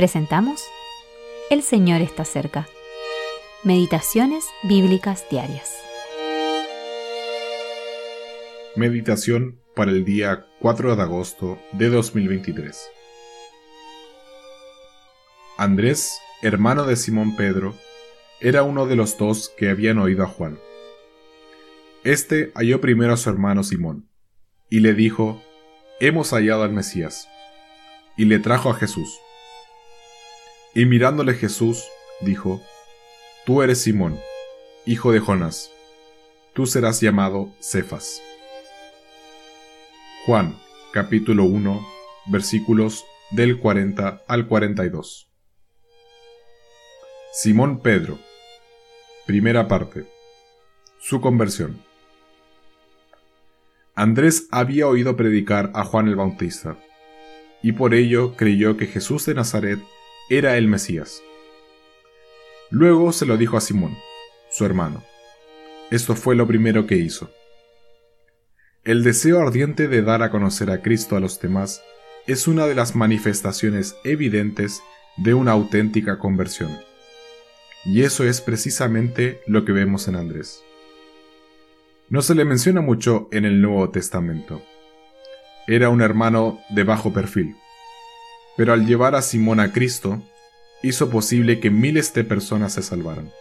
Presentamos 0.00 0.64
El 1.50 1.60
Señor 1.60 2.00
está 2.00 2.24
cerca. 2.24 2.66
Meditaciones 3.64 4.46
Bíblicas 4.62 5.26
Diarias. 5.30 5.76
Meditación 8.76 9.60
para 9.76 9.90
el 9.90 10.06
día 10.06 10.46
4 10.60 10.96
de 10.96 11.02
agosto 11.02 11.58
de 11.72 11.90
2023. 11.90 12.90
Andrés, 15.58 16.18
hermano 16.40 16.84
de 16.84 16.96
Simón 16.96 17.36
Pedro, 17.36 17.74
era 18.40 18.62
uno 18.62 18.86
de 18.86 18.96
los 18.96 19.18
dos 19.18 19.52
que 19.54 19.68
habían 19.68 19.98
oído 19.98 20.24
a 20.24 20.28
Juan. 20.28 20.58
Este 22.04 22.52
halló 22.54 22.80
primero 22.80 23.12
a 23.12 23.18
su 23.18 23.28
hermano 23.28 23.64
Simón, 23.64 24.08
y 24.70 24.80
le 24.80 24.94
dijo, 24.94 25.42
Hemos 26.00 26.30
hallado 26.30 26.62
al 26.62 26.72
Mesías, 26.72 27.28
y 28.16 28.24
le 28.24 28.38
trajo 28.38 28.70
a 28.70 28.74
Jesús. 28.74 29.20
Y 30.74 30.86
mirándole 30.86 31.34
Jesús, 31.34 31.84
dijo, 32.20 32.62
Tú 33.44 33.62
eres 33.62 33.82
Simón, 33.82 34.20
hijo 34.86 35.10
de 35.10 35.18
Jonás, 35.18 35.72
tú 36.52 36.66
serás 36.66 37.00
llamado 37.00 37.52
Cefas. 37.60 38.22
Juan, 40.26 40.56
capítulo 40.92 41.44
1, 41.44 41.84
versículos 42.26 43.04
del 43.32 43.58
40 43.58 44.22
al 44.28 44.46
42. 44.46 45.28
Simón 47.32 47.80
Pedro. 47.80 48.18
Primera 49.26 49.66
parte. 49.66 50.06
Su 51.00 51.20
conversión. 51.20 51.82
Andrés 53.96 54.46
había 54.52 54.86
oído 54.86 55.16
predicar 55.16 55.72
a 55.74 55.84
Juan 55.84 56.06
el 56.06 56.16
Bautista, 56.16 56.78
y 57.62 57.72
por 57.72 57.94
ello 57.94 58.36
creyó 58.36 58.76
que 58.76 58.86
Jesús 58.86 59.26
de 59.26 59.34
Nazaret 59.34 59.80
era 60.32 60.56
el 60.56 60.68
Mesías. 60.68 61.24
Luego 62.70 63.10
se 63.10 63.26
lo 63.26 63.36
dijo 63.36 63.56
a 63.56 63.60
Simón, 63.60 63.98
su 64.48 64.64
hermano. 64.64 65.02
Esto 65.90 66.14
fue 66.14 66.36
lo 66.36 66.46
primero 66.46 66.86
que 66.86 66.94
hizo. 66.94 67.32
El 68.84 69.02
deseo 69.02 69.40
ardiente 69.40 69.88
de 69.88 70.02
dar 70.02 70.22
a 70.22 70.30
conocer 70.30 70.70
a 70.70 70.82
Cristo 70.82 71.16
a 71.16 71.20
los 71.20 71.40
demás 71.40 71.82
es 72.28 72.46
una 72.46 72.68
de 72.68 72.76
las 72.76 72.94
manifestaciones 72.94 73.96
evidentes 74.04 74.84
de 75.16 75.34
una 75.34 75.50
auténtica 75.50 76.20
conversión. 76.20 76.78
Y 77.84 78.02
eso 78.02 78.22
es 78.22 78.40
precisamente 78.40 79.40
lo 79.48 79.64
que 79.64 79.72
vemos 79.72 80.06
en 80.06 80.14
Andrés. 80.14 80.62
No 82.08 82.22
se 82.22 82.36
le 82.36 82.44
menciona 82.44 82.80
mucho 82.80 83.28
en 83.32 83.44
el 83.44 83.60
Nuevo 83.60 83.90
Testamento. 83.90 84.62
Era 85.66 85.88
un 85.88 86.02
hermano 86.02 86.60
de 86.70 86.84
bajo 86.84 87.12
perfil. 87.12 87.56
Pero 88.60 88.74
al 88.74 88.84
llevar 88.84 89.14
a 89.14 89.22
Simón 89.22 89.58
a 89.58 89.72
Cristo, 89.72 90.22
hizo 90.82 91.08
posible 91.08 91.60
que 91.60 91.70
miles 91.70 92.12
de 92.12 92.24
personas 92.24 92.74
se 92.74 92.82
salvaran. 92.82 93.32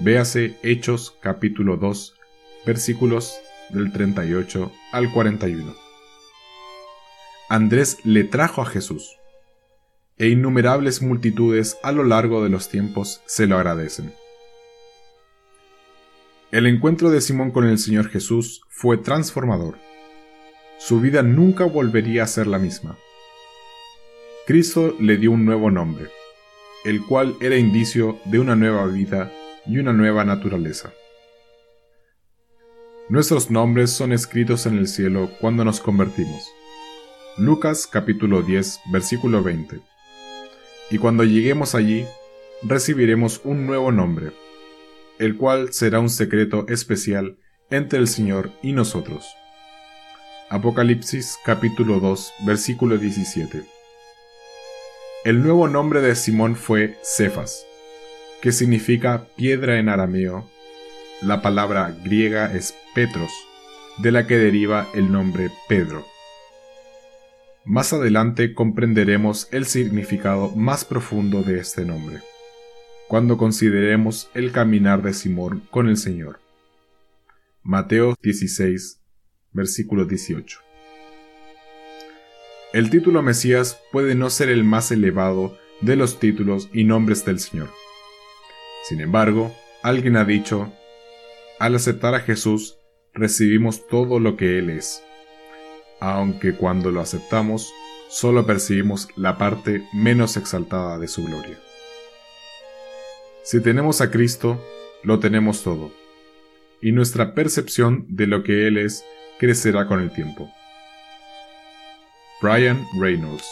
Véase 0.00 0.56
Hechos 0.64 1.16
capítulo 1.20 1.76
2, 1.76 2.16
versículos 2.66 3.38
del 3.68 3.92
38 3.92 4.72
al 4.90 5.12
41. 5.12 5.76
Andrés 7.48 7.98
le 8.02 8.24
trajo 8.24 8.62
a 8.62 8.66
Jesús, 8.66 9.16
e 10.18 10.26
innumerables 10.26 11.02
multitudes 11.02 11.78
a 11.84 11.92
lo 11.92 12.02
largo 12.02 12.42
de 12.42 12.48
los 12.48 12.68
tiempos 12.68 13.22
se 13.26 13.46
lo 13.46 13.58
agradecen. 13.58 14.12
El 16.50 16.66
encuentro 16.66 17.10
de 17.10 17.20
Simón 17.20 17.52
con 17.52 17.64
el 17.64 17.78
Señor 17.78 18.08
Jesús 18.08 18.62
fue 18.70 18.98
transformador. 18.98 19.78
Su 20.78 21.00
vida 21.00 21.22
nunca 21.22 21.62
volvería 21.62 22.24
a 22.24 22.26
ser 22.26 22.48
la 22.48 22.58
misma. 22.58 22.98
Cristo 24.50 24.96
le 24.98 25.16
dio 25.16 25.30
un 25.30 25.44
nuevo 25.44 25.70
nombre, 25.70 26.08
el 26.84 27.06
cual 27.06 27.36
era 27.40 27.56
indicio 27.56 28.18
de 28.24 28.40
una 28.40 28.56
nueva 28.56 28.84
vida 28.86 29.30
y 29.64 29.78
una 29.78 29.92
nueva 29.92 30.24
naturaleza. 30.24 30.92
Nuestros 33.08 33.48
nombres 33.48 33.92
son 33.92 34.12
escritos 34.12 34.66
en 34.66 34.76
el 34.76 34.88
cielo 34.88 35.30
cuando 35.40 35.64
nos 35.64 35.78
convertimos. 35.78 36.50
Lucas 37.38 37.86
capítulo 37.86 38.42
10 38.42 38.80
versículo 38.92 39.40
20. 39.40 39.78
Y 40.90 40.98
cuando 40.98 41.22
lleguemos 41.22 41.76
allí, 41.76 42.04
recibiremos 42.64 43.42
un 43.44 43.68
nuevo 43.68 43.92
nombre 43.92 44.32
el 45.20 45.36
cual 45.36 45.72
será 45.72 46.00
un 46.00 46.10
secreto 46.10 46.66
especial 46.66 47.38
entre 47.70 48.00
el 48.00 48.08
Señor 48.08 48.50
y 48.64 48.72
nosotros. 48.72 49.28
Apocalipsis 50.48 51.38
capítulo 51.44 52.00
2 52.00 52.32
versículo 52.44 52.98
17. 52.98 53.78
El 55.22 55.42
nuevo 55.42 55.68
nombre 55.68 56.00
de 56.00 56.14
Simón 56.14 56.56
fue 56.56 56.96
Cefas, 57.02 57.66
que 58.40 58.52
significa 58.52 59.26
piedra 59.36 59.78
en 59.78 59.90
arameo. 59.90 60.48
La 61.20 61.42
palabra 61.42 61.94
griega 62.02 62.54
es 62.54 62.74
Petros, 62.94 63.30
de 63.98 64.12
la 64.12 64.26
que 64.26 64.38
deriva 64.38 64.88
el 64.94 65.12
nombre 65.12 65.50
Pedro. 65.68 66.06
Más 67.66 67.92
adelante 67.92 68.54
comprenderemos 68.54 69.48
el 69.52 69.66
significado 69.66 70.56
más 70.56 70.86
profundo 70.86 71.42
de 71.42 71.58
este 71.58 71.84
nombre 71.84 72.20
cuando 73.10 73.36
consideremos 73.36 74.30
el 74.34 74.52
caminar 74.52 75.02
de 75.02 75.12
Simón 75.12 75.64
con 75.72 75.88
el 75.88 75.96
Señor. 75.96 76.38
Mateo 77.62 78.14
16, 78.22 79.00
versículo 79.52 80.04
18. 80.04 80.69
El 82.72 82.88
título 82.88 83.20
Mesías 83.20 83.80
puede 83.90 84.14
no 84.14 84.30
ser 84.30 84.48
el 84.48 84.62
más 84.62 84.92
elevado 84.92 85.58
de 85.80 85.96
los 85.96 86.20
títulos 86.20 86.68
y 86.72 86.84
nombres 86.84 87.24
del 87.24 87.40
Señor. 87.40 87.68
Sin 88.84 89.00
embargo, 89.00 89.52
alguien 89.82 90.16
ha 90.16 90.24
dicho, 90.24 90.72
al 91.58 91.74
aceptar 91.74 92.14
a 92.14 92.20
Jesús, 92.20 92.78
recibimos 93.12 93.88
todo 93.88 94.20
lo 94.20 94.36
que 94.36 94.56
Él 94.60 94.70
es, 94.70 95.02
aunque 95.98 96.54
cuando 96.54 96.92
lo 96.92 97.00
aceptamos, 97.00 97.72
solo 98.08 98.46
percibimos 98.46 99.08
la 99.16 99.36
parte 99.36 99.82
menos 99.92 100.36
exaltada 100.36 100.96
de 101.00 101.08
su 101.08 101.24
gloria. 101.24 101.58
Si 103.42 103.60
tenemos 103.60 104.00
a 104.00 104.12
Cristo, 104.12 104.64
lo 105.02 105.18
tenemos 105.18 105.64
todo, 105.64 105.90
y 106.80 106.92
nuestra 106.92 107.34
percepción 107.34 108.06
de 108.10 108.28
lo 108.28 108.44
que 108.44 108.68
Él 108.68 108.78
es 108.78 109.04
crecerá 109.40 109.88
con 109.88 110.00
el 110.00 110.12
tiempo. 110.12 110.48
Brian 112.40 112.86
Reynolds 112.94 113.46